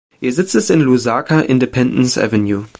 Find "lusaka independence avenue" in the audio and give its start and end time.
0.81-2.65